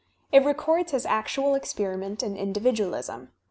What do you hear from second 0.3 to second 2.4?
It records his ac tual experiment in